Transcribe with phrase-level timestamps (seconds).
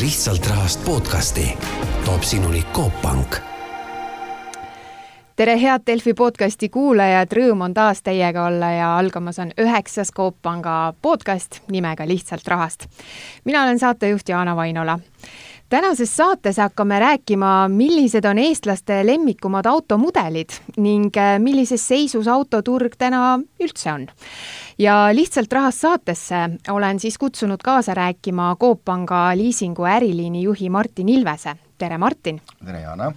[0.00, 1.58] lihtsalt rahast podcasti.
[2.04, 3.36] Toob sinuni Coop Pank
[5.36, 10.36] tere, head Delfi podcasti kuulajad, rõõm on taas teiega olla ja algamas on üheksas Coop
[10.42, 12.86] Panga podcast nimega Lihtsalt rahast.
[13.44, 14.98] mina olen saatejuht Jaana Vainola
[15.74, 23.40] tänases saates hakkame rääkima, millised on eestlaste lemmikumad automudelid ning äh, millises seisus autoturg täna
[23.62, 24.04] üldse on.
[24.78, 26.36] ja lihtsalt rahast saatesse
[26.70, 31.56] olen siis kutsunud kaasa rääkima Coop Panga liisingu äriliini juhi Martin Ilvese.
[31.78, 32.40] tere, Martin!
[32.64, 33.12] tere, Jana!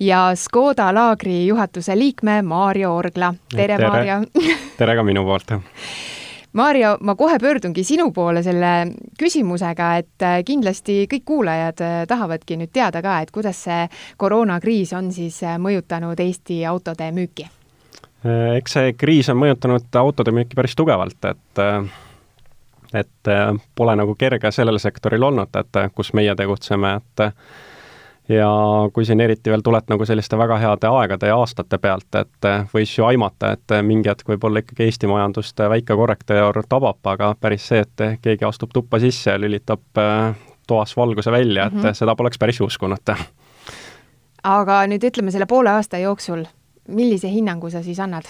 [0.00, 3.34] ja Škoda laagri juhatuse liikme Maarjo Orgla.
[3.56, 4.22] tere, tere., Maarjo!
[4.78, 5.52] tere ka minu poolt!
[6.52, 8.70] Maarja, ma kohe pöördungi sinu poole selle
[9.18, 13.84] küsimusega, et äh, kindlasti kõik kuulajad äh, tahavadki nüüd teada ka, et kuidas see
[14.18, 17.46] koroonakriis on siis äh, mõjutanud Eesti autode müüki?
[18.56, 21.60] eks see kriis on mõjutanud autode müüki päris tugevalt, et
[22.92, 23.30] et
[23.78, 27.22] pole nagu kerge sellel sektoril olnud, et kus meie tegutseme, et
[28.30, 28.50] ja
[28.92, 32.62] kui siin eriti veel tuled nagu selliste väga heade aegade ja aastate pealt, et eh,
[32.74, 37.00] võis ju aimata, et eh, mingi hetk võib-olla ikkagi Eesti majandust eh, väike korrektuur tabab,
[37.12, 40.02] aga päris see, et keegi astub tuppa sisse ja lülitab
[40.70, 41.98] toas valguse välja, et mm -hmm.
[41.98, 43.14] seda poleks päris uskunud.
[44.42, 46.44] aga nüüd ütleme selle poole aasta jooksul,
[46.88, 48.24] millise hinnangu sa siis annad?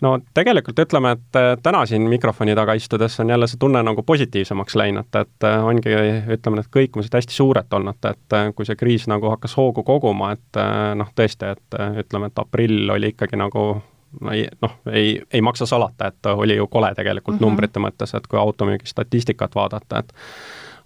[0.00, 4.02] No tegelikult ütleme, et äh, täna siin mikrofoni taga istudes on jälle see tunne nagu
[4.06, 5.94] positiivsemaks läinud, et äh, ongi,
[6.36, 10.32] ütleme, need kõikumised hästi suured olnud, et äh, kui see kriis nagu hakkas hoogu koguma,
[10.36, 10.60] et
[10.96, 13.66] noh, tõesti, et ütleme, et aprill oli ikkagi nagu
[14.20, 17.50] no ei, noh, ei, ei maksa salata, et oli ju kole tegelikult mm -hmm.
[17.50, 20.12] numbrite mõttes, et kui automüügi statistikat vaadata, et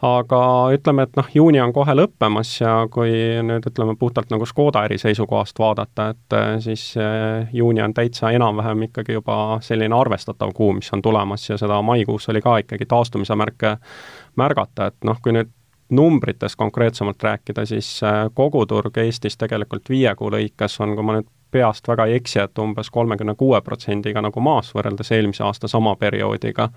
[0.04, 0.40] aga
[0.74, 3.12] ütleme, et noh, juuni on kohe lõppemas ja kui
[3.46, 8.32] nüüd ütleme puhtalt nagu Škoda äri seisukohast vaadata, et eh, siis eh, juuni on täitsa
[8.36, 12.88] enam-vähem ikkagi juba selline arvestatav kuu, mis on tulemas ja seda maikuus oli ka ikkagi
[12.90, 13.76] taastumise märke
[14.40, 15.52] märgata, et noh, kui nüüd
[15.94, 21.30] numbritest konkreetsemalt rääkida, siis eh, koguturg Eestis tegelikult viie kuu lõikes on, kui ma nüüd
[21.54, 25.94] peast väga ei eksi, et umbes kolmekümne kuue protsendiga nagu maas võrreldes eelmise aasta sama
[26.00, 26.68] perioodiga.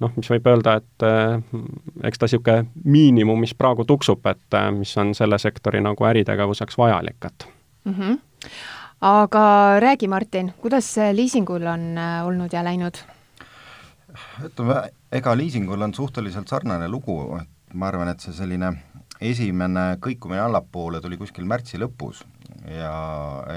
[0.00, 1.62] noh, mis võib öelda, et eh,
[2.08, 6.78] eks ta niisugune miinimum, mis praegu tuksub, et eh, mis on selle sektori nagu äritegevuseks
[6.78, 7.48] vajalik, et
[7.84, 7.94] mm.
[7.94, 8.18] -hmm.
[9.12, 9.44] aga
[9.80, 13.02] räägi, Martin, kuidas liisingul on eh, olnud ja läinud?
[14.44, 18.72] ütleme, ega liisingul on suhteliselt sarnane lugu, et ma arvan, et see selline
[19.20, 22.24] esimene kõikumine allapoole tuli kuskil märtsi lõpus
[22.68, 22.94] ja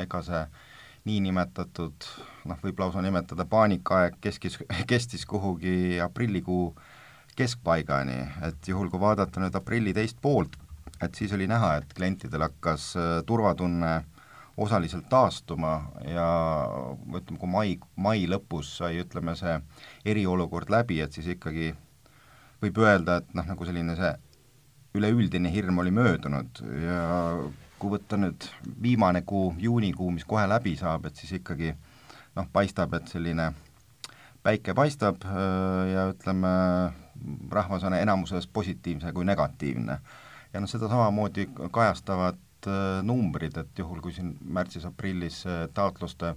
[0.01, 0.43] ega see
[1.07, 2.07] niinimetatud
[2.49, 4.59] noh, võib lausa nimetada paanikaaeg keskis,
[4.91, 6.73] kestis kuhugi aprillikuu
[7.37, 10.55] keskpaigani, et juhul, kui vaadata nüüd aprilli teist poolt,
[11.01, 13.93] et siis oli näha, et klientidel hakkas äh, turvatunne
[14.57, 16.27] osaliselt taastuma ja
[17.09, 19.55] ütleme, kui mai, mai lõpus sai, ütleme, see
[20.13, 21.71] eriolukord läbi, et siis ikkagi
[22.61, 24.13] võib öelda, et noh, nagu selline see
[24.93, 26.99] üleüldine hirm oli möödunud ja
[27.83, 28.45] kui võtta nüüd
[28.81, 31.73] viimane kuu, juunikuu, mis kohe läbi saab, et siis ikkagi
[32.37, 33.49] noh, paistab, et selline
[34.43, 35.25] päike paistab
[35.91, 36.53] ja ütleme,
[37.51, 39.99] rahvas on enamuses positiivse kui negatiivne.
[40.53, 42.39] ja noh, seda samamoodi kajastavad
[43.03, 45.43] numbrid, et juhul, kui siin märtsis-aprillis
[45.75, 46.35] taotluste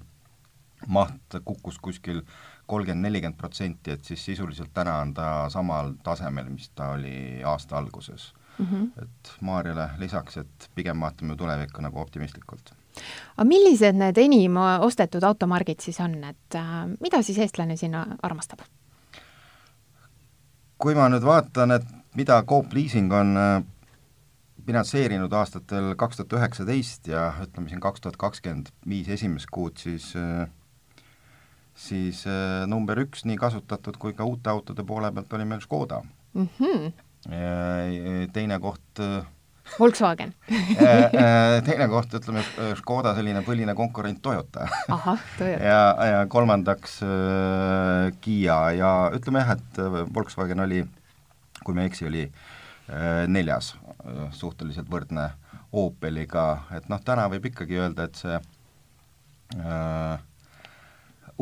[0.87, 2.25] maht kukkus kuskil
[2.67, 7.79] kolmkümmend, nelikümmend protsenti, et siis sisuliselt täna on ta samal tasemel, mis ta oli aasta
[7.79, 8.67] alguses mm.
[8.67, 9.03] -hmm.
[9.03, 12.73] et Maarjale lisaks, et pigem vaatame tulevikku nagu optimistlikult.
[13.37, 18.61] aga millised need enim ostetud automargid siis on, et äh, mida siis eestlane siin armastab?
[20.79, 23.63] kui ma nüüd vaatan, et mida Coop Leasing on äh,
[24.67, 30.13] finantseerinud aastatel kaks tuhat üheksateist ja ütleme siin kaks tuhat kakskümmend viis esimest kuud, siis
[30.17, 30.49] äh,
[31.77, 36.03] siis äh, number üks nii kasutatud kui ka uute autode poole pealt oli meil Škoda
[36.35, 36.49] mm.
[36.59, 36.93] -hmm
[37.27, 39.25] teine koht äh,
[39.79, 42.43] Volkswagen äh, äh, teine koht, ütleme,
[42.79, 44.69] Škoda selline põline konkurent Toyota.
[44.89, 45.65] ahah, Toyota.
[45.71, 49.81] ja, ja kolmandaks äh, Kiia ja ütleme jah, et
[50.15, 50.85] Volkswagen oli,
[51.65, 53.75] kui ma ei eksi, oli äh, neljas
[54.37, 55.31] suhteliselt võrdne
[55.77, 58.39] Opeliga, et noh, täna võib ikkagi öelda, et see
[59.59, 60.15] äh,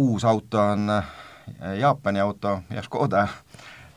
[0.01, 0.89] uus auto on
[1.79, 3.37] Jaapani auto ja Škoda äh,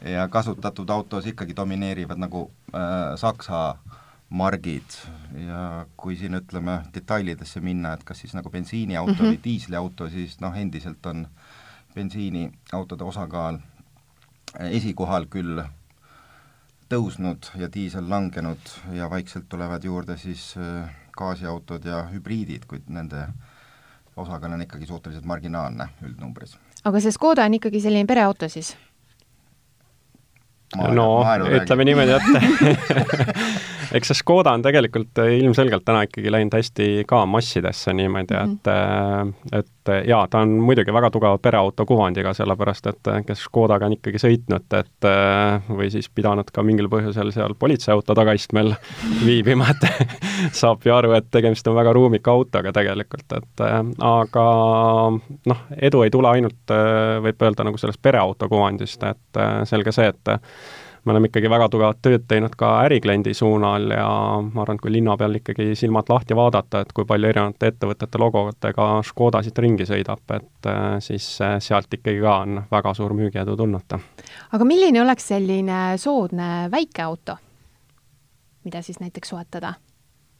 [0.01, 3.77] ja kasutatud autos ikkagi domineerivad nagu äh, Saksa
[4.29, 4.97] margid
[5.47, 9.31] ja kui siin ütleme detailidesse minna, et kas siis nagu bensiiniauto mm -hmm.
[9.31, 11.27] või diisliauto, siis noh, endiselt on
[11.95, 13.59] bensiiniautode osakaal
[14.59, 15.63] esikohal küll
[16.89, 18.59] tõusnud ja diisel langenud
[18.93, 23.27] ja vaikselt tulevad juurde siis äh, gaasiautod ja hübriidid, kuid nende
[24.15, 26.57] osakaal on ikkagi suhteliselt marginaalne üldnumbris.
[26.83, 28.75] aga see Škoda on ikkagi selline pereauto siis?
[30.75, 31.07] No
[31.61, 32.23] ütleme niimoodi, et
[33.95, 39.33] eks see Škoda on tegelikult ilmselgelt täna ikkagi läinud hästi ka massidesse niimoodi mm, -hmm.
[39.51, 43.95] et, et jaa, ta on muidugi väga tugeva pereauto kuvandiga, sellepärast et kes Škodaga on
[43.95, 45.09] ikkagi sõitnud, et
[45.69, 48.73] või siis pidanud ka mingil põhjusel seal politseiauto tagaistmel
[49.27, 50.09] viibima, et
[50.61, 53.65] saab ju aru, et tegemist on väga ruumika autoga tegelikult, et
[53.99, 54.47] aga
[55.53, 56.75] noh, edu ei tule ainult,
[57.23, 60.37] võib öelda, nagu sellest pereauto kuvandist, et selge see, et
[61.05, 64.07] me oleme ikkagi väga tugevat tööd teinud ka ärikliendi suunal ja
[64.43, 68.21] ma arvan, et kui linna peal ikkagi silmad lahti vaadata, et kui palju erinevate ettevõtete
[68.21, 73.57] logodega Škodasid ringi sõidab, et äh, siis äh, sealt ikkagi ka on väga suur müügiedu
[73.57, 73.97] tulnud.
[74.51, 77.37] aga milline oleks selline soodne väikeauto,
[78.67, 79.73] mida siis näiteks soetada?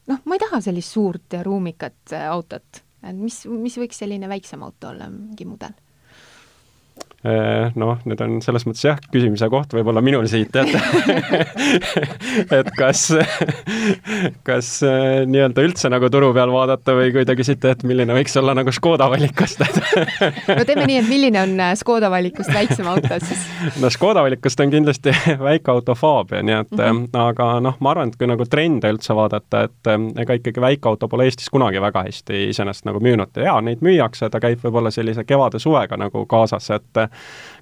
[0.08, 2.84] noh, ma ei taha sellist suurt ja ruumikat äh, autot,
[3.14, 5.76] mis, mis võiks selline väiksem auto olla, mingi mudel
[7.24, 10.76] noh, need on selles mõttes jah, küsimise koht võib-olla minul siit, et
[12.60, 13.02] et kas,
[14.48, 18.38] kas äh, nii-öelda üldse nagu turu peal vaadata või kui te küsite, et milline võiks
[18.40, 19.64] olla nagu Škoda valikust,
[20.58, 23.46] no teeme nii, et milline on äh, Škoda valikust väiksem auto siis?
[23.82, 27.20] no Škoda valikust on kindlasti väikeauto Fabia, nii et mm -hmm.
[27.24, 29.92] aga noh, ma arvan, et kui nagu trende üldse vaadata, et
[30.22, 34.30] ega ikkagi väikeauto pole Eestis kunagi väga hästi iseenesest nagu müünud ja jaa, neid müüakse,
[34.30, 37.07] ta käib võib-olla sellise kevade-suvega nagu kaasas, et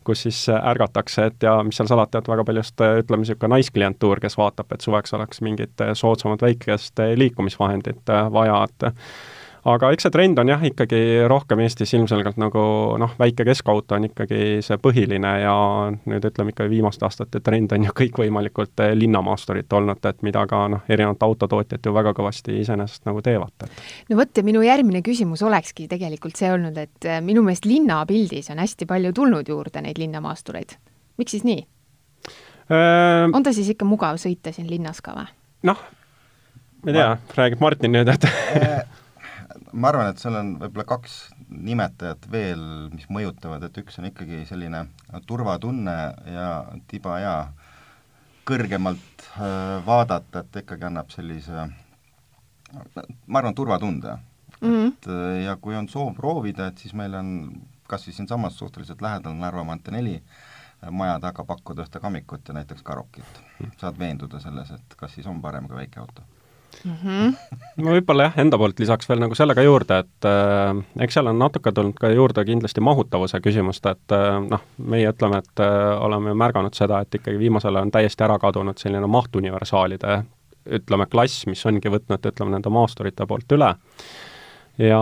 [0.06, 4.38] kus siis ärgatakse, et ja mis seal salata, et väga paljust ütleme, niisugune naisklientuur, kes
[4.38, 8.92] vaatab, et suveks oleks mingit soodsamat väikest liikumisvahendit vaja, et
[9.66, 12.62] aga eks see trend on jah, ikkagi rohkem Eestis ilmselgelt nagu
[13.02, 15.56] noh, väike keskauto on ikkagi see põhiline ja
[15.96, 20.84] nüüd ütleme ikka viimaste aastate trend on ju kõikvõimalikult linnamaasturit olnud, et mida ka noh,
[20.90, 23.70] erinevad autotootjad ju väga kõvasti iseenesest nagu teevad.
[24.10, 28.52] no vot, ja minu järgmine küsimus olekski tegelikult see olnud, et äh, minu meelest linnapildis
[28.54, 30.78] on hästi palju tulnud juurde neid linnamaastureid.
[31.18, 31.66] miks siis nii?
[32.72, 33.30] Öö...
[33.34, 35.26] on ta siis ikka mugav sõita siin linnas ka või?
[35.72, 35.82] noh,
[36.84, 38.30] ma ei tea, räägib Martin nüüd, et
[39.76, 41.16] ma arvan, et seal on võib-olla kaks
[41.50, 42.62] nimetajat veel,
[42.94, 44.86] mis mõjutavad, et üks on ikkagi selline
[45.28, 45.96] turvatunne
[46.32, 46.50] ja
[46.92, 47.36] tiba hea
[48.48, 51.68] kõrgemalt äh, vaadata, et ikkagi annab sellise
[53.28, 54.68] ma arvan, turvatunde mm.
[54.68, 54.92] -hmm.
[54.92, 57.32] et äh, ja kui on soov proovida, et siis meil on
[57.88, 60.22] kas või siinsamas suhteliselt lähedal Narva maantee neli
[60.92, 63.44] maja taga pakkuda ühte kammikut ja näiteks karokit.
[63.78, 66.22] saad veenduda selles, et kas siis on parem kui väike auto
[66.86, 66.96] mm.
[67.04, 67.34] -hmm.
[67.84, 71.32] ma võib-olla jah, enda poolt lisaks veel nagu selle ka juurde, et äh, eks seal
[71.32, 76.06] on natuke tulnud ka juurde kindlasti mahutavuse küsimust, et äh, noh, meie ütleme, et äh,
[76.06, 80.24] oleme märganud seda, et ikkagi viimasel ajal on täiesti ära kadunud selline mahtuniversaalide
[80.66, 83.76] ütleme, klass, mis ongi võtnud, ütleme, nende maasturite poolt üle
[84.82, 85.00] ja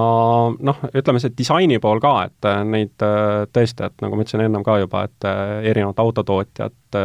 [0.54, 4.46] noh, ütleme see disaini pool ka, et äh, neid äh, tõesti, et nagu ma ütlesin
[4.46, 7.00] ennem ka juba, et äh, erinevad autotootjad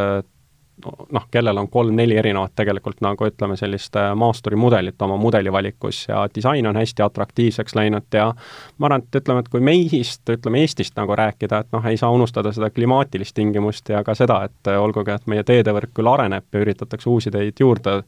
[1.13, 6.27] noh, kellel on kolm-neli erinevat tegelikult nagu ütleme, sellist äh, maasturi mudelit oma mudelivalikus ja
[6.35, 8.33] disain on hästi atraktiivseks läinud ja
[8.79, 12.11] ma arvan, et ütleme, et kui meist, ütleme Eestist nagu rääkida, et noh, ei saa
[12.15, 16.63] unustada seda klimaatilist tingimust ja ka seda, et olgugi, et meie teedevõrk küll areneb ja
[16.65, 18.03] üritatakse uusi teid juurde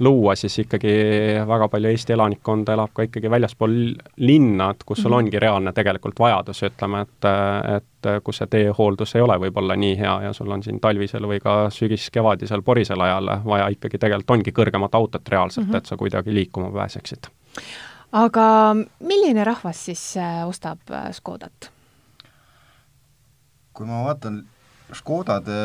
[0.00, 0.92] luua, siis ikkagi
[1.48, 3.74] väga palju Eesti elanikkonda elab ka ikkagi väljaspool
[4.16, 5.16] linna, et kus sul -hmm.
[5.16, 7.28] ongi reaalne tegelikult vajadus, ütleme, et,
[7.76, 11.40] et kus see teehooldus ei ole võib-olla nii hea ja sul on siin talvisel või
[11.40, 15.78] ka sügis-kevadisel porisel ajal vaja ikkagi tegelikult ongi kõrgemat autot reaalselt mm, -hmm.
[15.78, 17.30] et sa kuidagi liikuma pääseksid.
[18.12, 21.70] aga milline rahvas siis äh, ostab äh, Škodat?
[23.72, 24.44] kui ma vaatan
[24.96, 25.56] Škodade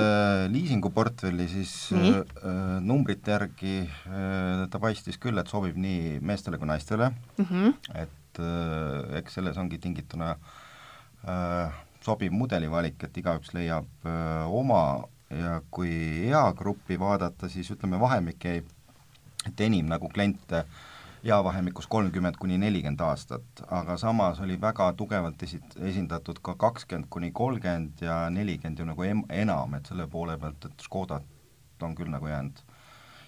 [0.53, 2.11] liisinguportfelli, siis nii?
[2.19, 7.73] äh, numbrite järgi äh, ta paistis küll, et sobib nii meestele kui naistele mm, -hmm.
[8.03, 10.35] et äh, eks selles ongi tingituna
[11.25, 11.73] äh,
[12.05, 18.63] sobiv mudelivalik, et igaüks leiab äh, oma ja kui eagruppi vaadata, siis ütleme, vahemik jäi,
[19.47, 20.94] et enim nagu kliente äh,
[21.25, 27.31] eavahemikus kolmkümmend kuni nelikümmend aastat, aga samas oli väga tugevalt esit-, esindatud ka kakskümmend kuni
[27.31, 32.13] kolmkümmend ja nelikümmend ju nagu em-, enam, et selle poole pealt, et Škodat on küll
[32.13, 32.61] nagu jäänud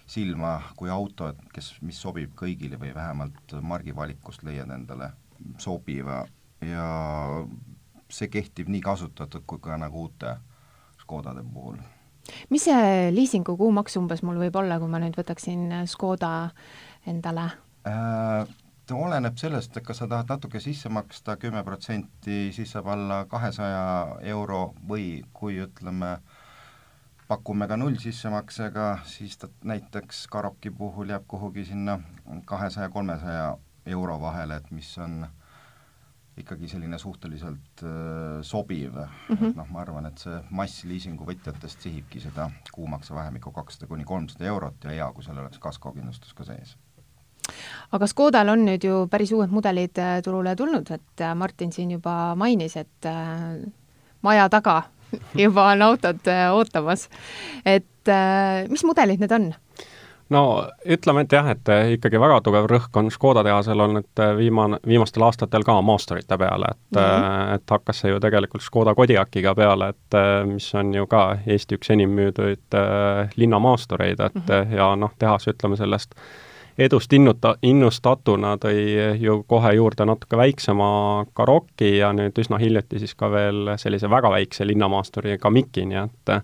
[0.08, 5.10] silma kui auto, et kes, mis sobib kõigile või vähemalt margivalikust leiad endale
[5.60, 6.22] sobiva
[6.64, 6.88] ja
[8.08, 10.38] see kehtib nii kasutatud kui ka nagu uute
[11.02, 11.78] Škodade puhul.
[12.50, 16.50] mis see liisingu kuumaks umbes mul võib olla, kui ma nüüd võtaksin Škoda
[17.06, 17.50] endale
[17.88, 23.24] ta oleneb sellest, et kas sa tahad natuke sisse maksta, kümme protsenti, siis saab alla
[23.30, 26.16] kahesaja euro või kui ütleme,
[27.28, 31.98] pakume ka nullsissemaksega, siis ta näiteks Karoki puhul jääb kuhugi sinna
[32.48, 33.50] kahesaja, kolmesaja
[33.86, 35.26] euro vahele, et mis on
[36.38, 39.36] ikkagi selline suhteliselt äh, sobiv mm.
[39.36, 39.56] -hmm.
[39.56, 44.84] noh, ma arvan, et see mass liisingu võtjatest sihibki seda kuumaksevahemikku kakssada kuni kolmsada eurot
[44.84, 46.76] ja hea, kui seal oleks kaskokindlustus ka sees.
[47.92, 51.94] Aga Škodal on nüüd ju päris uued mudelid äh, turule tulnud, et äh, Martin siin
[51.96, 53.54] juba mainis, et äh,
[54.22, 54.82] maja taga
[55.44, 57.08] juba on autod ootamas.
[57.64, 57.84] et
[58.68, 59.46] mis mudelid need on?
[60.28, 60.42] no
[60.84, 65.64] ütleme, et jah, et ikkagi väga tugev rõhk on Škoda tehasel olnud viimane, viimastel aastatel
[65.64, 67.54] ka Masterite peale, et mm, -hmm.
[67.54, 71.92] et hakkas see ju tegelikult Škoda Kodiakiga peale, et mis on ju ka Eesti üks
[71.96, 72.76] enim müüduid
[73.36, 74.76] linnamaastureid, et mm -hmm.
[74.76, 76.14] ja noh, tehas ütleme sellest
[76.78, 78.82] edust innuta, innustatuna tõi
[79.20, 80.90] ju kohe juurde natuke väiksema
[81.34, 86.34] Karoki ja nüüd üsna hiljuti siis ka veel sellise väga väikse linnamaasturi Kamiki, nii et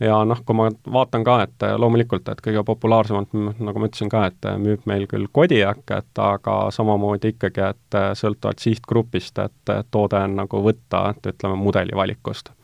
[0.00, 4.26] ja noh, kui ma vaatan ka, et loomulikult, et kõige populaarsemalt, nagu ma ütlesin ka,
[4.30, 10.38] et müüb meil küll Kodiak, et aga samamoodi ikkagi, et sõltuvalt sihtgrupist, et toode on
[10.38, 12.54] nagu võtta, et ütleme, mudeli valikust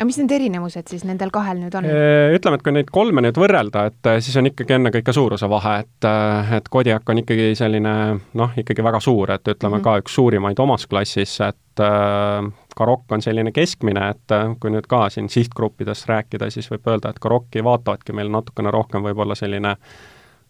[0.00, 1.84] aga mis need erinevused siis nendel kahel nüüd on?
[2.32, 6.08] Ütleme, et kui neid kolme nüüd võrrelda, et siis on ikkagi ennekõike suuruse vahe, et,
[6.56, 7.94] et Kodiak on ikkagi selline
[8.40, 9.84] noh, ikkagi väga suur, et ütleme mm -hmm.
[9.84, 15.10] ka üks suurimaid omas klassis, et äh, Karokk on selline keskmine, et kui nüüd ka
[15.10, 19.76] siin sihtgruppidest rääkida, siis võib öelda, et Karokki vaatavadki meil natukene rohkem võib-olla selline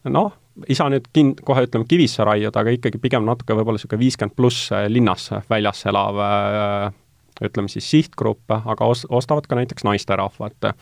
[0.04, 0.32] noh,
[0.68, 4.36] ei saa nüüd kin-, kohe ütleme kivisse raiuda, aga ikkagi pigem natuke võib-olla niisugune viiskümmend
[4.36, 6.99] pluss linnas väljas elav äh,
[7.44, 10.72] ütleme siis sihtgruppe, aga os-, ostavad ka näiteks naisterahvad.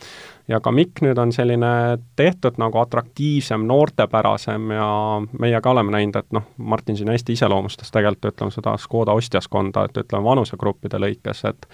[0.47, 4.89] ja ka Mikk nüüd on selline tehtud nagu atraktiivsem, noortepärasem ja
[5.39, 9.85] meie ka oleme näinud, et noh, Martin siin hästi iseloomustas tegelikult ütleme seda Škoda ostjaskonda,
[9.85, 11.69] et ütleme vanusegruppide lõikes, et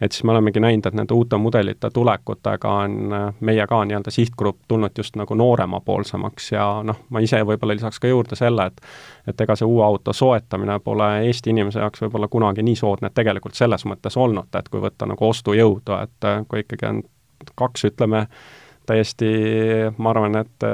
[0.00, 4.66] et siis me olemegi näinud, et nende uute mudelite tulekutega on meie ka nii-öelda sihtgrupp
[4.68, 8.80] tulnud just nagu nooremapoolsemaks ja noh, ma ise võib-olla lisaks ka juurde selle, et
[9.26, 13.58] et ega see uue auto soetamine pole Eesti inimese jaoks võib-olla kunagi nii soodne tegelikult
[13.58, 17.02] selles mõttes olnud, et kui võtta nagu ostujõudu, et kui ikkagi on
[17.54, 18.26] kaks, ütleme,
[18.86, 19.30] täiesti
[19.98, 20.68] ma arvan, et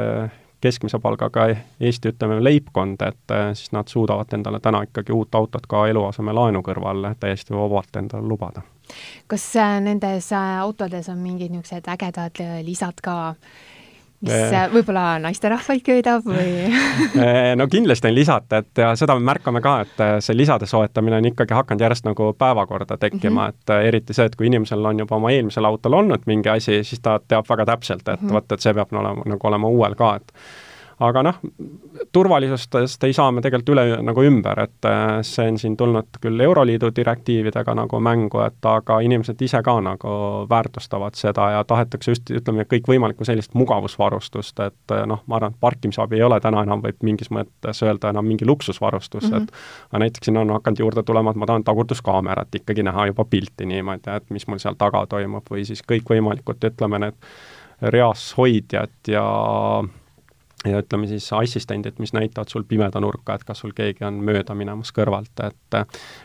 [0.63, 1.49] keskmise palgaga
[1.81, 7.13] Eesti, ütleme, leibkond, et siis nad suudavad endale täna ikkagi uut autot ka eluasemelaenu kõrval
[7.21, 8.63] täiesti vabalt endale lubada.
[9.27, 9.45] kas
[9.81, 13.35] nendes autodes on mingid niisugused ägedad lisad ka,
[14.23, 16.71] mis võib-olla naisterahvaid köidab või
[17.59, 21.31] no kindlasti on lisad, et ja seda me märkame ka, et see lisade soetamine on
[21.33, 23.79] ikkagi hakanud järjest nagu päevakorda tekkima mm, -hmm.
[23.79, 27.01] et eriti see, et kui inimesel on juba oma eelmisel autol olnud mingi asi, siis
[27.01, 28.33] ta teab väga täpselt, et mm -hmm.
[28.33, 30.33] vot, et see peab olema, nagu olema uuel ka, et
[31.03, 31.39] aga noh,
[32.13, 34.89] turvalisustest ei saa me tegelikult üle nagu ümber, et
[35.27, 40.17] see on siin tulnud küll Euroliidu direktiividega nagu mängu, et aga inimesed ise ka nagu
[40.51, 46.21] väärtustavad seda ja tahetakse just, ütleme, kõikvõimalikku sellist mugavusvarustust, et noh, ma arvan, et parkimisabi
[46.21, 49.43] ei ole täna enam, võib mingis mõttes öelda enam mingi luksusvarustus mm, -hmm.
[49.43, 53.25] et aga näiteks siin on hakanud juurde tulema, et ma tahan tagurduskaamerat ikkagi näha juba
[53.25, 57.19] pilti niimoodi, et mis mul seal taga toimub või siis kõikvõimalikud, ütleme, need
[57.83, 59.25] reas hoidjad ja
[60.65, 64.55] ja ütleme siis assistendid, mis näitavad sul pimeda nurka, et kas sul keegi on mööda
[64.55, 65.79] minemas kõrvalt, et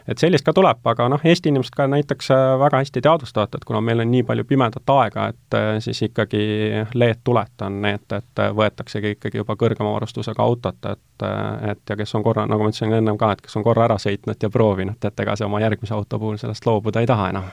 [0.08, 2.30] et sellist ka tuleb, aga noh, Eesti inimesed ka näiteks
[2.62, 6.42] väga hästi teadvustavad, et kuna meil on nii palju pimedat aega, et siis ikkagi
[6.94, 12.22] LED-tuled on need, et võetaksegi ikkagi juba kõrgema varustusega autot, et et ja kes on
[12.22, 15.24] korra, nagu ma ütlesin ennem ka, et kes on korra ära sõitnud ja proovinud, et
[15.24, 17.50] ega see oma järgmise auto puhul sellest loobuda ei taha enam.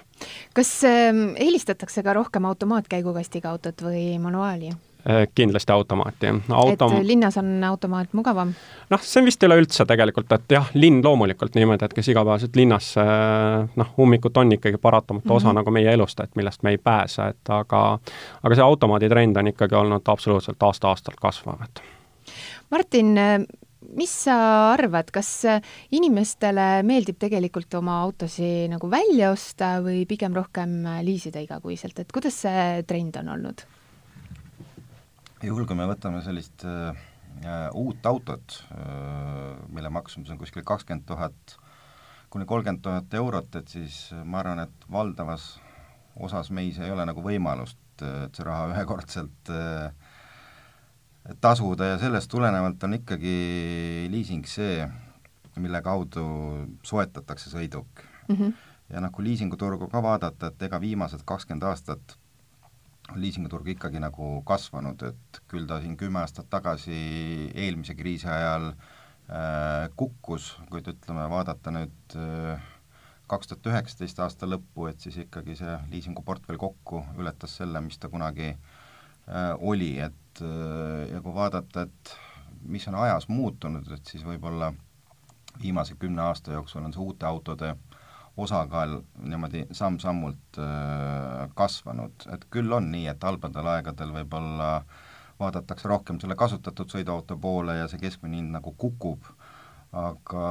[0.54, 4.74] kas eelistatakse ka rohkem automaatkäigukastiga autot või manuaali?
[5.34, 6.26] Kindlasti automaati.
[6.48, 6.96] Autom...
[6.96, 8.54] et linnas on automaat mugavam?
[8.90, 12.94] noh, see on vist üleüldse tegelikult, et jah, linn loomulikult niimoodi, et kes igapäevaselt linnas
[13.76, 15.36] noh, ummikut on ikkagi paratamatu mm -hmm.
[15.36, 17.98] osa nagu meie elust, et millest me ei pääse, et aga
[18.42, 21.82] aga see automaadi trend on ikkagi olnud absoluutselt aasta-aastalt kasvav, et
[22.70, 23.14] Martin,
[23.94, 24.36] mis sa
[24.72, 25.44] arvad, kas
[25.94, 32.40] inimestele meeldib tegelikult oma autosid nagu välja osta või pigem rohkem liisida igakuiselt, et kuidas
[32.46, 33.66] see trend on olnud?
[35.44, 36.96] Juhul, kui me võtame sellist äh,
[37.76, 41.56] uut autot äh,, mille maksumus on kuskil kakskümmend tuhat
[42.34, 45.52] kuni kolmkümmend tuhat eurot, et siis ma arvan, et valdavas
[46.16, 49.94] osas meis ei ole nagu võimalust, et see raha ühekordselt äh,
[51.40, 53.36] tasuda ja sellest tulenevalt on ikkagi
[54.12, 54.82] liising see,
[55.62, 56.24] mille kaudu
[56.82, 58.34] soetatakse sõiduk mm.
[58.34, 58.52] -hmm.
[58.90, 62.18] ja noh, kui liisinguturgu ka vaadata, et ega viimased kakskümmend aastat
[63.12, 66.96] liisinguturg ikkagi nagu kasvanud, et küll ta siin kümme aastat tagasi
[67.52, 72.16] eelmise kriisi ajal äh, kukkus, kuid ütleme, vaadata nüüd
[73.30, 78.10] kaks tuhat üheksateist aasta lõppu, et siis ikkagi see liisinguportfell kokku ületas selle, mis ta
[78.12, 82.14] kunagi äh, oli, et äh, ja kui vaadata, et
[82.68, 84.72] mis on ajas muutunud, et siis võib-olla
[85.60, 87.93] viimase kümne aasta jooksul on see uute autode äh,
[88.36, 94.70] osakaal niimoodi samm-sammult äh, kasvanud, et küll on nii, et halbadel aegadel võib-olla
[95.38, 99.26] vaadatakse rohkem selle kasutatud sõiduauto poole ja see keskmine hind nagu kukub,
[99.94, 100.46] aga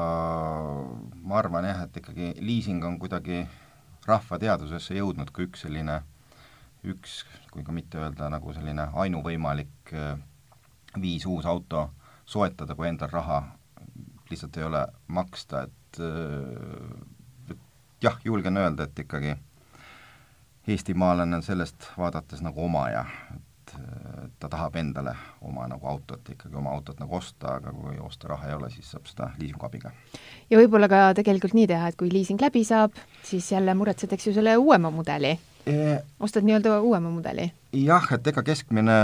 [1.20, 3.44] ma arvan jah, et ikkagi liising on kuidagi
[4.08, 6.02] rahvateadusesse jõudnud kui üks selline,
[6.88, 10.16] üks, kui ka mitte öelda nagu selline ainuvõimalik äh,
[11.00, 11.90] viis uus auto
[12.26, 13.42] soetada, kui endal raha
[14.30, 17.23] lihtsalt ei ole maksta, et, äh, et
[18.04, 19.36] jah, julgen öelda, et ikkagi
[20.68, 23.06] eestimaalane on sellest vaadates nagu omaja,
[23.36, 23.74] et
[24.40, 28.50] ta tahab endale oma nagu autot, ikkagi oma autot nagu osta, aga kui osta raha
[28.50, 29.92] ei ole, siis saab seda liisinguabiga.
[30.50, 34.30] ja võib-olla ka tegelikult nii teha, et kui liising läbi saab, siis jälle muretsed, eks
[34.30, 35.34] ju, selle uuema mudeli
[35.66, 35.98] e.
[36.20, 37.50] ostad nii-öelda uuema mudeli?
[37.84, 39.00] jah, et ega keskmine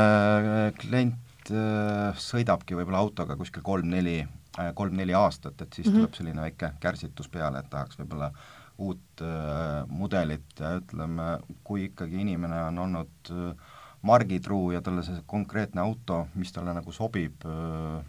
[0.80, 4.22] klient äh, sõidabki võib-olla autoga kuskil kolm-neli
[4.60, 5.98] Äh, kolm-neli aastat, et siis mm -hmm.
[5.98, 8.32] tuleb selline väike kärsitus peale, et tahaks võib-olla
[8.80, 13.76] uut äh, mudelit ja ütleme, kui ikkagi inimene on olnud äh,
[14.08, 18.00] margitruu ja talle see konkreetne auto, mis talle nagu sobib äh,,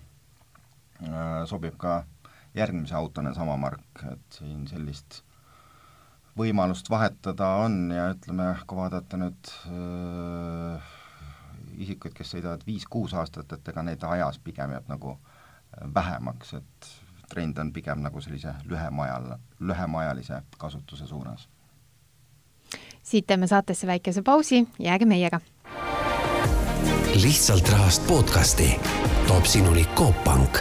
[1.48, 2.04] sobib ka
[2.54, 5.22] järgmise autona sama mark, et siin sellist
[6.38, 10.94] võimalust vahetada on ja ütleme, kui vaadata nüüd äh,
[11.80, 16.90] isikuid, kes sõidavad viis-kuus aastat, et ega neid ajas pigem jääb nagu äh, vähemaks, et
[17.30, 21.48] trend on pigem nagu sellise lühemajal, lühemaajalise kasutuse suunas.
[23.02, 25.40] siit teeme saatesse väikese pausi, jääge meiega.
[27.22, 28.80] lihtsalt rahast podcasti
[29.26, 30.58] toob sinuni Coop Pank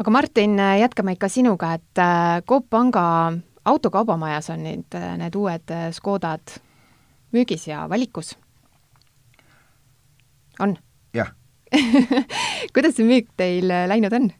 [0.00, 3.32] aga Martin, jätkame ikka sinuga, et äh, Coop Panga
[3.64, 6.56] autokaubamajas on nüüd äh, need uued äh, Škodad
[7.36, 8.32] müügis ja valikus?
[10.60, 10.76] on?
[11.14, 11.34] jah
[12.74, 14.30] kuidas see müük teil läinud on?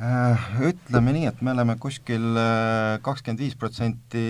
[0.00, 4.22] Äh, ütleme nii, et me oleme kuskil äh, kakskümmend viis protsenti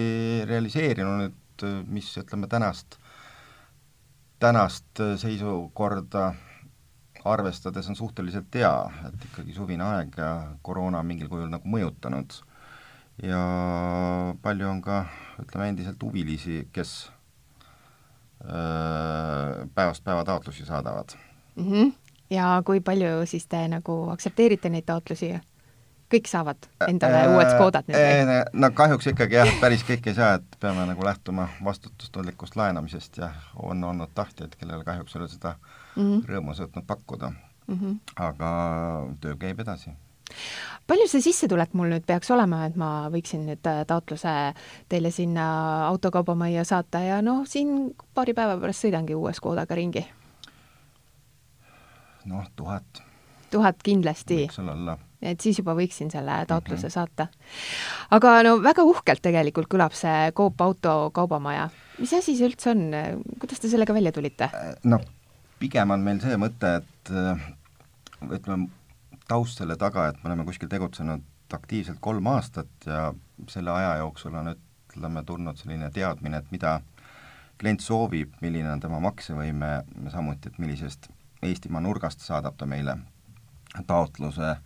[0.49, 1.63] realiseerinud,
[1.93, 2.97] mis ütleme tänast,
[4.43, 6.33] tänast seisukorda
[7.25, 8.73] arvestades on suhteliselt hea,
[9.07, 10.31] et ikkagi suvine aeg ja
[10.67, 12.41] koroona on mingil kujul nagu mõjutanud.
[13.23, 13.41] ja
[14.43, 15.05] palju on ka,
[15.43, 17.11] ütleme endiselt huvilisi, kes
[18.41, 21.13] öö, päevast päeva taotlusi saadavad
[21.57, 21.67] mm.
[21.73, 21.93] -hmm
[22.31, 25.35] ja kui palju siis te nagu aktsepteerite neid taotlusi?
[26.11, 30.35] Kõik saavad endale äh, uued Škodad nüüd no kahjuks ikkagi jah, päris kõik ei saa,
[30.41, 35.55] et peame nagu lähtuma vastutustundlikust laenamisest ja on olnud tahtjaid, kellele kahjuks ei ole seda
[35.55, 36.23] mm -hmm.
[36.29, 37.79] rõõmu suutnud pakkuda mm.
[37.81, 37.99] -hmm.
[38.17, 38.53] aga
[39.21, 39.91] töö käib edasi
[40.87, 44.55] palju see sissetulek mul nüüd peaks olema, et ma võiksin nüüd äh, taotluse
[44.89, 50.07] teile sinna autokaubamajja saata ja noh, siin paari päeva pärast sõidangi uue Škodaga ringi
[52.25, 53.03] noh, tuhat.
[53.51, 54.45] tuhat kindlasti.
[54.45, 56.93] võiks olla et siis juba võiksin selle taotluse mm -hmm.
[56.93, 57.27] saata.
[58.11, 61.71] aga no väga uhkelt tegelikult kõlab see Coop Auto kaubamaja.
[61.99, 62.93] mis asi see üldse on,
[63.39, 64.45] kuidas te sellega välja tulite?
[64.45, 65.01] Äh, noh,
[65.59, 67.41] pigem on meil see mõte, et äh,
[68.31, 68.69] ütleme,
[69.29, 73.15] taust selle taga, et me oleme kuskil tegutsenud aktiivselt kolm aastat ja
[73.49, 76.81] selle aja jooksul on ütleme, tulnud selline teadmine, et mida
[77.61, 79.71] klient soovib, milline on tema maksevõime,
[80.13, 81.11] samuti, et millisest
[81.43, 82.99] Eestimaa nurgast saadab ta meile
[83.87, 84.57] taotluse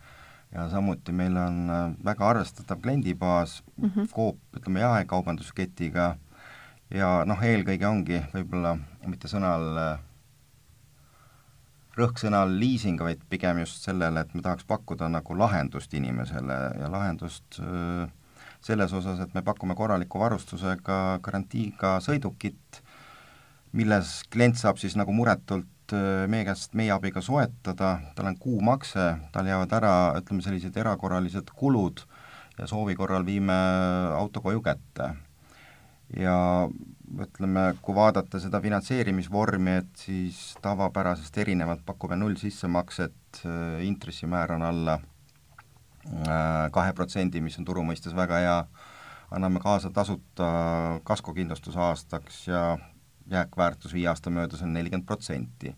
[0.55, 4.09] ja samuti meil on äh, väga arvestatav kliendibaas mm, -hmm.
[4.15, 6.17] Coop, ütleme jaekaubandusketiga
[6.91, 9.99] ja noh, eelkõige ongi võib-olla mitte sõnal, äh,
[11.99, 16.91] rõhk sõnal liising, vaid pigem just sellele, et me tahaks pakkuda nagu lahendust inimesele ja
[16.91, 18.13] lahendust öö, äh,
[18.65, 22.81] selles osas, et me pakume korraliku varustusega garantiiga sõidukit,
[23.77, 29.03] milles klient saab siis nagu muretult Äh, meie käest meie abiga soetada, tal on kuumakse,
[29.35, 32.01] tal jäävad ära, ütleme, sellised erakorralised kulud
[32.57, 33.57] ja soovi korral viime
[34.17, 35.11] auto koju kätte.
[36.17, 36.37] ja
[37.21, 44.63] ütleme, kui vaadata seda finantseerimisvormi, et siis tavapärasest erinevalt pakume null sissemakset, äh, intressimäär on
[44.63, 48.59] alla äh, kahe protsendi, mis on turu mõistes väga hea,
[49.37, 50.49] anname kaasa tasuta
[51.05, 52.65] kaskokindlustuse aastaks ja
[53.31, 55.75] jääkväärtus viie aasta möödas on nelikümmend protsenti.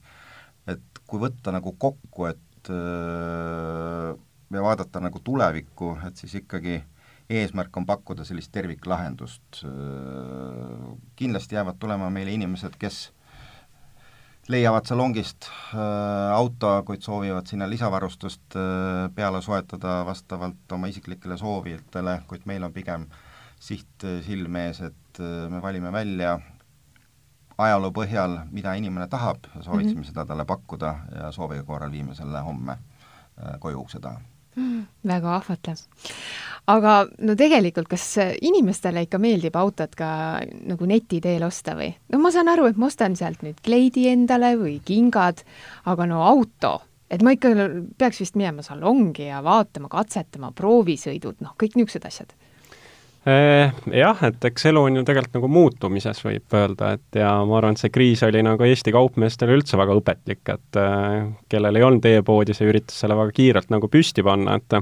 [0.67, 4.17] et kui võtta nagu kokku, et öö,
[4.51, 6.81] ja vaadata nagu tulevikku, et siis ikkagi
[7.31, 9.63] eesmärk on pakkuda sellist terviklahendust.
[11.17, 13.13] kindlasti jäävad tulema meile inimesed, kes
[14.49, 22.21] leiavad salongist äh, auto, kuid soovivad sinna lisavarustust äh, peale soetada vastavalt oma isiklikele soovidele,
[22.31, 23.09] kuid meil on pigem
[23.59, 26.39] siht silme ees, et äh, me valime välja
[27.59, 30.09] ajaloo põhjal, mida inimene tahab, sooviksime mm -hmm.
[30.09, 34.21] seda talle pakkuda ja soovi korral viime selle homme äh, koju ukse taha
[34.57, 34.87] mm,.
[35.09, 35.77] väga ahvatlev.
[36.67, 41.93] aga no tegelikult, kas inimestele ikka meeldib autot ka nagu neti teel osta või?
[42.13, 45.45] no ma saan aru, et ma ostan sealt nüüd kleidi endale või kingad,
[45.85, 47.49] aga no auto, et ma ikka
[47.99, 52.35] peaks vist minema salongi ja vaatama, katsetama, proovisõidud, noh, kõik niisugused asjad
[53.27, 57.75] jah, et eks elu on ju tegelikult nagu muutumises, võib öelda, et ja ma arvan,
[57.75, 62.07] et see kriis oli nagu Eesti kaupmeestele üldse väga õpetlik, et äh, kellel ei olnud
[62.11, 64.79] e-poodi, see üritas selle väga kiirelt nagu püsti panna, et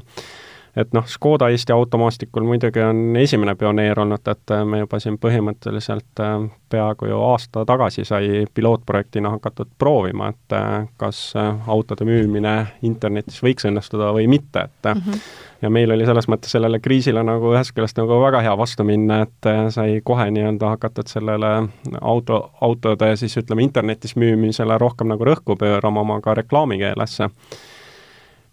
[0.77, 6.23] et noh, Škoda Eesti automaastikul muidugi on esimene pioneer olnud, et me juba siin põhimõtteliselt
[6.23, 6.37] äh,
[6.71, 11.33] peaaegu ju aasta tagasi sai pilootprojektina hakatud proovima, et äh, kas
[11.67, 16.53] autode müümine internetis võiks õnnestuda või mitte, et mm -hmm ja meil oli selles mõttes
[16.53, 20.75] sellele kriisile nagu ühest küljest nagu väga hea vastu minna, et äh, sai kohe nii-öelda
[20.75, 21.53] hakatud sellele
[22.01, 27.63] auto, autode siis ütleme, internetis müümisele rohkem nagu rõhku pöörama oma ka reklaamikeelesse äh,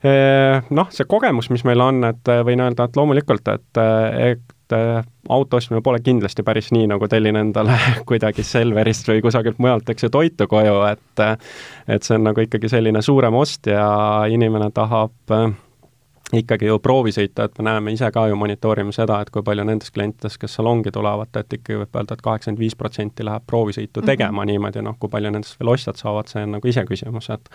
[0.04, 3.82] noh, see kogemus, mis meil on, et äh, võin öelda, et loomulikult, et,
[4.32, 4.58] et
[5.30, 7.76] auto ostmine pole kindlasti päris nii, nagu tellin endale
[8.10, 11.26] kuidagi Selverist või kusagilt mujalt, eks ju, toitu koju, et
[11.92, 13.90] et see on nagu ikkagi selline suurem ost ja
[14.32, 15.36] inimene tahab
[16.38, 19.94] ikkagi ju proovisõita, et me näeme ise ka ju monitoorime seda, et kui palju nendest
[19.96, 24.00] klientidest, kes salongi tulevad, et ikkagi võib öelda et, et kaheksakümmend viis protsenti läheb proovisõitu
[24.00, 24.12] mm -hmm.
[24.14, 27.50] tegema niimoodi, noh, kui palju nendest veel ostjad saavad, see on nagu iseküsimus, et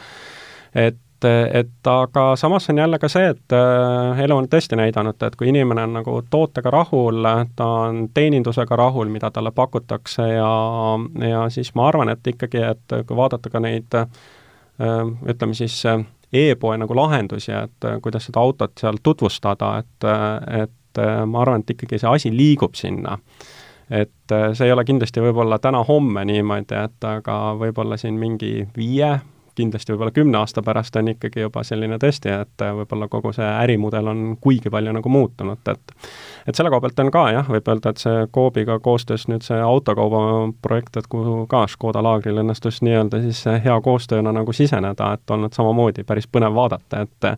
[0.74, 5.37] et, et aga samas on jälle ka see, et äh, elu on tõesti näidanud, et
[5.37, 7.26] kui inimene on nagu tootega rahul,
[7.57, 10.50] ta on teenindusega rahul, mida talle pakutakse ja,
[11.29, 14.09] ja siis ma arvan, et ikkagi, et kui vaadata ka neid äh,
[15.29, 20.11] ütleme siis äh, e-poe nagu lahendusi, et kuidas seda autot seal tutvustada, et,
[20.62, 23.18] et ma arvan, et ikkagi see asi liigub sinna.
[23.90, 29.12] et see ei ole kindlasti võib-olla täna-homme niimoodi, et aga võib-olla siin mingi viie,
[29.56, 34.10] kindlasti võib-olla kümne aasta pärast on ikkagi juba selline tõesti, et võib-olla kogu see ärimudel
[34.12, 35.94] on kuigi palju nagu muutunud, et
[36.46, 39.58] et selle koha pealt on ka jah, võib öelda, et see Coopiga koostöös nüüd see
[39.62, 40.20] autokauba
[40.62, 45.56] projekt, et kuhu ka Škoda laagril õnnestus nii-öelda siis hea koostööna nagu siseneda, et olnud
[45.56, 47.30] samamoodi päris põnev vaadata, et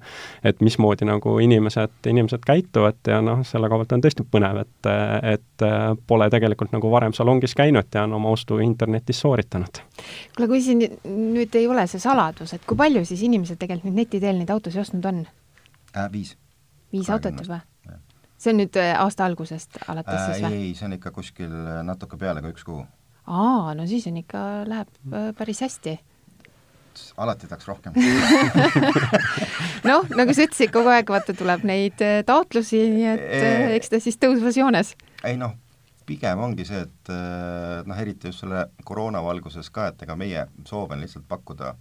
[0.44, 4.90] et mismoodi nagu inimesed, inimesed käituvad ja noh, selle koha pealt on tõesti põnev, et,
[5.34, 5.68] et
[6.06, 9.82] pole tegelikult nagu varem salongis käinud ja on oma ostu internetis sooritanud.
[10.36, 14.04] Kuule, kui siin nüüd ei ole see saladus, et kui palju siis inimesed tegelikult nüüd
[14.04, 15.24] neti teel neid autosid ostnud on
[15.94, 16.12] äh,?
[16.12, 16.36] viis.
[16.92, 17.62] viis autot juba?
[18.38, 20.60] see on nüüd äh, aasta algusest alates äh, siis või?
[20.60, 22.84] ei, see on ikka kuskil äh, natuke peale kui üks kuu.
[23.26, 25.98] aa, no siis on ikka, läheb äh, päris hästi.
[27.18, 27.98] alati tahaks rohkem
[29.88, 34.18] noh, nagu sa ütlesid, kogu aeg vaata tuleb neid taotlusi, nii et eks ta siis
[34.22, 34.94] tõusvas joones.
[35.26, 35.54] ei noh,
[36.08, 37.10] pigem ongi see, et
[37.86, 41.74] noh, eriti just selle koroona valguses ka, et ega meie soov on lihtsalt pakkuda,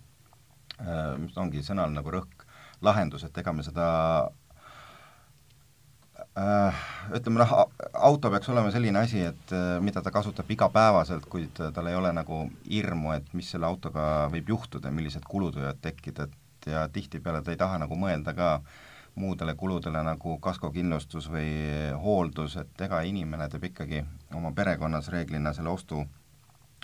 [1.21, 2.43] mis ongi sõnal nagu rõhk,
[2.83, 3.87] lahendus, et ega me seda
[6.37, 6.81] Äh,
[7.17, 7.51] ütleme noh,
[7.97, 12.11] auto peaks olema selline asi, et äh, mida ta kasutab igapäevaselt, kuid tal ei ole
[12.13, 17.41] nagu hirmu, et mis selle autoga võib juhtuda, millised kulud võivad tekkida, et ja tihtipeale
[17.41, 18.51] ta ei taha nagu mõelda ka
[19.17, 21.49] muudele kuludele nagu kaskokindlustus või
[22.03, 24.03] hooldus, et ega inimene teeb ikkagi
[24.37, 26.03] oma perekonnas reeglina selle ostu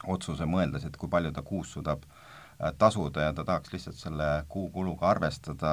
[0.10, 4.46] otsuse mõeldes, et kui palju ta kuus suudab äh, tasuda ja ta tahaks lihtsalt selle
[4.50, 5.72] kuukuluga arvestada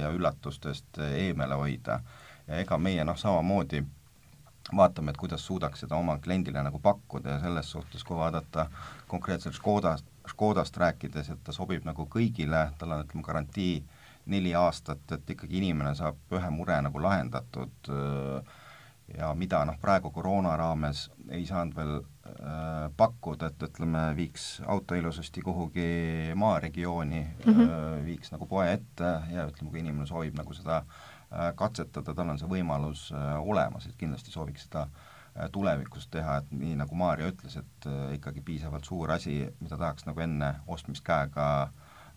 [0.00, 2.00] ja üllatustest eemale hoida.
[2.48, 3.84] Ja ega meie noh, samamoodi
[4.76, 8.66] vaatame, et kuidas suudaks seda oma kliendile nagu pakkuda ja selles suhtes, kui vaadata
[9.08, 13.82] konkreetselt Škodast, Škodast rääkides, et ta sobib nagu kõigile, tal on, ütleme, garantii
[14.26, 17.92] neli aastat, et ikkagi inimene saab ühe mure nagu lahendatud
[19.18, 24.96] ja mida noh, praegu koroona raames ei saanud veel äh, pakkuda, et ütleme, viiks auto
[24.96, 25.88] ilusasti kuhugi
[26.40, 28.04] maaregiooni mm, -hmm.
[28.06, 32.28] viiks nagu poe ette ja ütleme, kui inimene soovib nagu seda äh, Äh, katsetada, tal
[32.30, 36.94] on see võimalus äh, olemas, et kindlasti sooviks seda äh, tulevikus teha, et nii nagu
[36.94, 41.46] Maarja ütles, et ikkagi piisavalt suur asi, mida tahaks nagu enne ostmist käega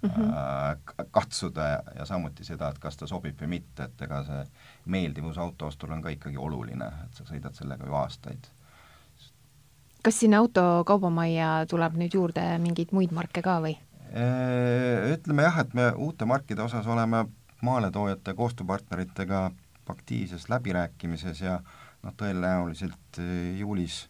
[0.02, 1.06] mm -hmm.
[1.12, 4.44] katsuda ja, ja samuti seda, et kas ta sobib või mitte, et ega see
[4.86, 8.48] meeldivus auto ostul on ka ikkagi oluline, et sa sõidad sellega ju aastaid.
[10.04, 13.78] kas sinna autokaubamajja tuleb nüüd juurde mingeid muid marke ka või?
[15.14, 17.26] Ütleme jah, et me uute markide osas oleme
[17.62, 19.52] maaletoojate koostööpartneritega
[19.90, 21.60] aktiivses läbirääkimises ja
[22.04, 24.10] noh, tõenäoliselt eh, juulis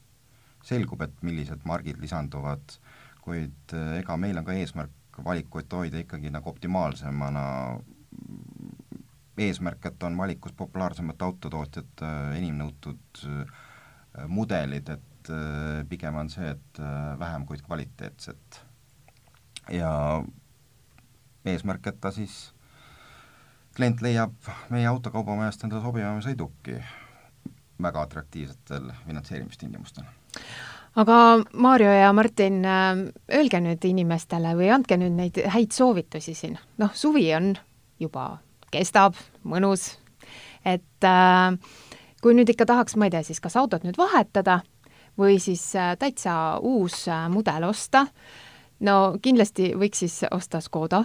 [0.64, 2.78] selgub, et millised margid lisanduvad,
[3.22, 4.92] kuid ega meil on ka eesmärk
[5.26, 7.44] valikuid hoida ikkagi nagu optimaalsemana,
[9.38, 13.24] eesmärk, et on valikus populaarsemate autotootjate eh, enim nõutud
[14.28, 15.32] mudelid, et
[15.90, 16.80] pigem on see, et
[17.20, 18.62] vähem, kuid kvaliteetset.
[19.70, 19.92] ja
[21.46, 22.38] eesmärk, et ta siis
[23.78, 24.34] klient leiab
[24.74, 26.80] meie autokaubamajast endale sobivama sõiduki
[27.84, 30.08] väga atraktiivsetel finantseerimistingimustel.
[30.98, 31.18] Aga
[31.54, 37.28] Maarjo ja Martin, öelge nüüd inimestele või andke nüüd neid häid soovitusi siin, noh, suvi
[37.38, 37.52] on
[38.02, 38.40] juba,
[38.74, 39.92] kestab, mõnus,
[40.66, 41.54] et äh,
[42.22, 44.62] kui nüüd ikka tahaks, ma ei tea, siis kas autot nüüd vahetada
[45.18, 48.06] või siis äh, täitsa uus äh, mudel osta,
[48.86, 51.04] no kindlasti võiks siis osta Škoda.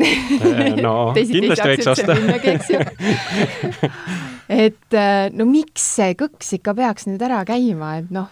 [0.00, 2.12] Äh, no kindlasti võiks osta.
[4.62, 4.90] et
[5.36, 8.28] no miks see kõks ikka peaks nüüd ära käima, et noh,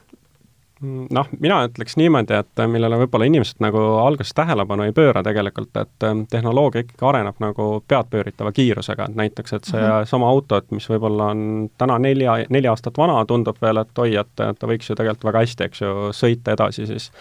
[0.80, 6.06] noh, mina ütleks niimoodi, et millele võib-olla inimesed nagu alguses tähelepanu ei pööra tegelikult, et
[6.06, 9.84] ähm, tehnoloogia ikkagi areneb nagu peadpööritava kiirusega, et näiteks, et mhm.
[9.84, 10.26] mm -hmm.
[10.30, 14.34] auto, et mis võib-olla on täna nelja, neli aastat vana, tundub veel, et oi, et
[14.36, 17.12] ta võiks ju tegelikult väga hästi, eks ju, sõita edasi, siis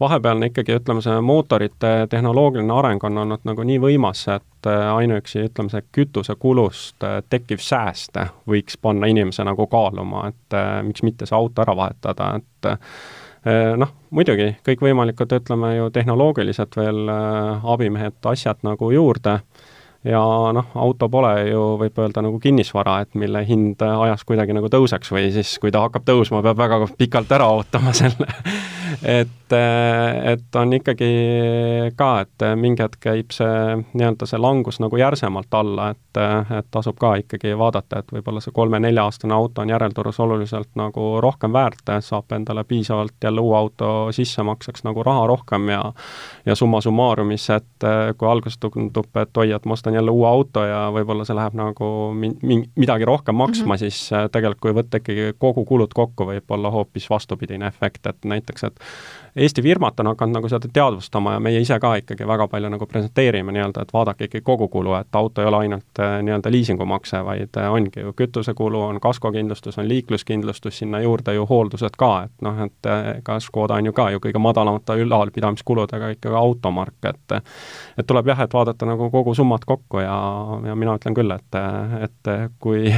[0.00, 5.44] vahepealne ikkagi, ütleme, see mootorite tehnoloogiline areng on olnud nagu nii võimas, et äh, ainuüksi,
[5.50, 8.16] ütleme, see kütusekulust äh, tekkiv sääst
[8.48, 12.70] võiks panna inimese nagu kaaluma, et äh, miks mitte see auto ära vahetada, et
[13.80, 19.38] noh, muidugi kõikvõimalikud, ütleme ju tehnoloogilised veel abimehed, asjad nagu juurde
[20.04, 20.20] ja
[20.52, 25.12] noh, auto pole ju, võib öelda, nagu kinnisvara, et mille hind ajas kuidagi nagu tõuseks
[25.16, 28.28] või siis, kui ta hakkab tõusma, peab väga pikalt ära ootama selle
[29.02, 29.52] et,
[30.32, 31.10] et on ikkagi
[31.96, 36.20] ka, et mingi hetk käib see nii-öelda see langus nagu järsemalt alla, et,
[36.58, 41.52] et tasub ka ikkagi vaadata, et võib-olla see kolme-nelja-aastane auto on järelturus oluliselt nagu rohkem
[41.52, 45.82] väärt, saab endale piisavalt jälle uue auto sissemakseks nagu raha rohkem ja
[46.46, 50.64] ja summa summarumis, et kui alguses tundub, et oi, et ma ostan jälle uue auto
[50.64, 53.78] ja võib-olla see läheb nagu min-, min-, midagi rohkem maksma mm, -hmm.
[53.78, 58.64] siis tegelikult kui võtta ikkagi kogu kulud kokku, võib olla hoopis vastupidine efekt, et näiteks,
[58.64, 58.79] et
[59.36, 62.86] Eesti firmad on hakanud nagu seda teadvustama ja meie ise ka ikkagi väga palju nagu
[62.86, 67.58] presenteerime nii-öelda, et vaadake ikkagi kogukulu, et auto ei ole ainult äh, nii-öelda liisingumakse, vaid
[67.58, 72.58] äh, ongi ju kütusekulu, on kaskokindlustus, on liikluskindlustus, sinna juurde ju hooldused ka, et noh,
[72.66, 77.38] et ega äh, Škoda on ju ka ju kõige madalamate ülalpidamiskuludega ikkagi automark, et
[77.98, 80.16] et tuleb jah, et vaadata nagu kogu summat kokku ja,
[80.66, 81.60] ja mina ütlen küll, et,
[82.02, 82.90] et kui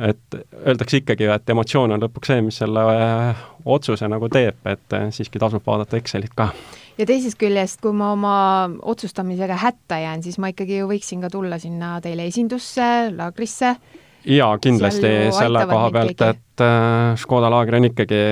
[0.00, 4.96] et öeldakse ikkagi, et emotsioon on lõpuks see, mis selle äh, otsuse nagu teeb, et
[4.96, 6.48] äh, siiski tasub vaadata Excelit ka.
[6.98, 8.36] ja teisest küljest, kui ma oma
[8.94, 13.74] otsustamisega hätta jään, siis ma ikkagi ju võiksin ka tulla sinna teile esindusse, laagrisse.
[14.32, 18.22] jaa, kindlasti selle koha pealt, et äh, Škoda laager on ikkagi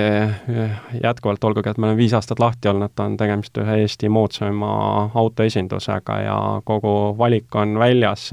[1.03, 6.17] jätkuvalt, olgugi et me oleme viis aastat lahti olnud, on tegemist ühe Eesti moodsaima autoesindusega
[6.25, 8.31] ja kogu valik on väljas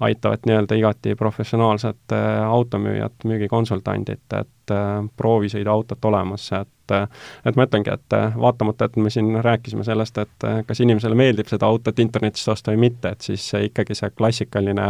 [0.00, 7.08] aitavad nii-öelda igati professionaalset äh, automüüjat, müügikonsultandit, et äh, proovisõiduautot olemas, et äh,
[7.44, 11.66] et ma ütlengi, et vaatamata, et me siin rääkisime sellest, et kas inimesele meeldib seda
[11.66, 14.86] autot internetist osta või mitte, et siis ikkagi see klassikaline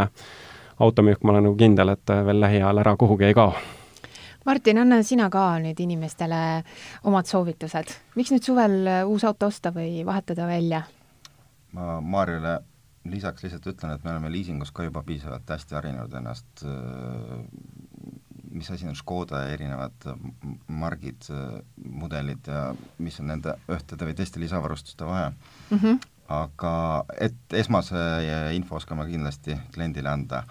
[0.82, 3.54] automüük, ma olen nagu kindel, et veel lähiajal ära kuhugi ei kao
[4.46, 6.62] Martin, anna sina ka nüüd inimestele
[7.04, 7.94] omad soovitused.
[8.14, 10.82] miks nüüd suvel uus auto osta või vahetada välja?
[11.72, 12.60] ma Maarjale
[13.10, 16.64] lisaks lihtsalt ütlen, et me oleme liisingus ka juba piisavalt hästi harinud ennast,
[18.56, 20.08] mis asi on Škoda ja erinevad
[20.68, 21.28] margid,
[21.76, 25.78] mudelid ja mis on nende ühtede või teiste lisavarustuste vahe mm.
[25.78, 26.00] -hmm.
[26.38, 26.72] aga
[27.20, 28.02] et esmase
[28.56, 30.44] info oskame kindlasti kliendile anda.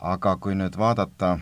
[0.00, 1.38] aga kui nüüd vaadata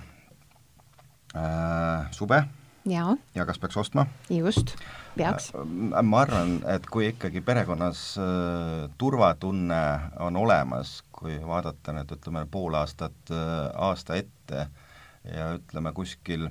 [1.37, 2.45] äh, suve
[2.87, 3.16] ja.
[3.35, 4.07] ja kas peaks ostma?
[4.31, 4.75] just
[5.16, 5.53] peaks?
[5.55, 9.83] Äh, ma arvan, et kui ikkagi perekonnas äh, turvatunne
[10.18, 14.68] on olemas, kui vaadata nüüd ütleme pool aastat äh,, aasta ette
[15.27, 16.49] ja ütleme kuskil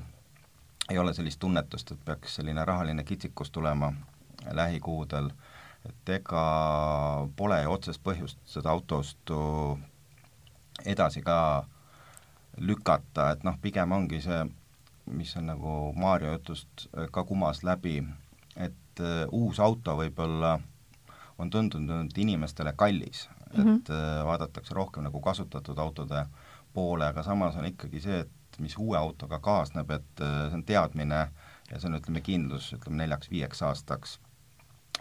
[0.89, 3.93] ei ole sellist tunnetust, et peaks selline rahaline kitsikus tulema
[4.51, 5.31] lähikuudel,
[5.89, 6.43] et ega
[7.35, 9.39] pole ju otsest põhjust seda autoostu
[10.85, 11.65] edasi ka
[12.57, 14.45] lükata, et noh, pigem ongi see,
[15.11, 17.99] mis on nagu Maarja jutust ka kumas läbi,
[18.55, 20.59] et uh, uus auto võib-olla
[21.37, 23.75] on tundunud inimestele kallis mm, -hmm.
[23.75, 23.89] et
[24.25, 26.25] vaadatakse rohkem nagu kasutatud autode
[26.73, 31.21] poole, aga samas on ikkagi see, et mis uue autoga kaasneb, et see on teadmine
[31.71, 34.19] ja see on, ütleme, kindlus, ütleme, neljaks-viieks aastaks.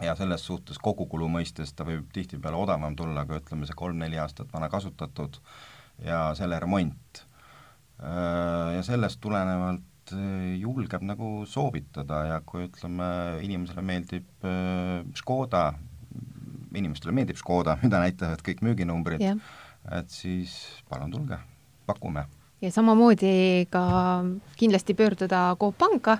[0.01, 4.51] ja selles suhtes kogukulu mõistes ta võib tihtipeale odavam tulla, aga ütleme, see kolm-neli aastat
[4.53, 5.39] vana kasutatud
[6.03, 7.21] ja selle remont.
[8.75, 13.09] Ja sellest tulenevalt julgeb nagu soovitada ja kui ütleme,
[13.45, 15.67] inimesele meeldib äh, Škoda,
[16.75, 19.39] inimestele meeldib Škoda, mida näitavad kõik müüginumbrid yeah.,
[19.93, 20.55] et siis
[20.89, 21.37] palun tulge,
[21.85, 22.25] pakume.
[22.61, 23.85] ja samamoodi ka
[24.57, 26.17] kindlasti pöörduda Coop Panka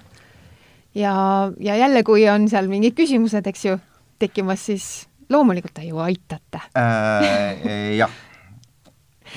[0.93, 1.15] ja,
[1.59, 3.79] ja jälle, kui on seal mingid küsimused, eks ju,
[4.21, 4.89] tekkimas, siis
[5.29, 7.65] loomulikult te ju aitate äh,.
[8.01, 8.21] jah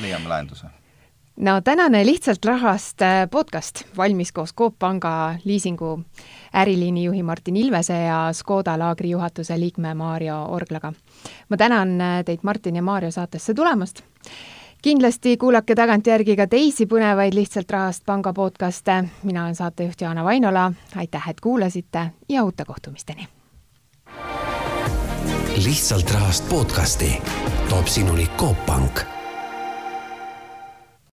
[0.02, 0.77] leiame lahenduse
[1.38, 6.01] no tänane Lihtsalt rahast äh, podcast valmis koos Coop Panga liisingu
[6.55, 10.92] äriliini juhi Martin Ilvese ja Škoda laagri juhatuse liikme Maarjo Orglaga.
[11.48, 14.03] ma tänan äh, teid, Martin ja Maarjo, saatesse tulemast.
[14.83, 19.09] kindlasti kuulake tagantjärgi ka teisi põnevaid Lihtsalt rahast panga podcast'e.
[19.22, 23.29] mina olen saatejuht Jaana Vainola, aitäh, et kuulasite ja uute kohtumisteni.
[25.64, 27.22] lihtsalt rahast podcasti
[27.68, 29.17] toob sinuni Coop Pank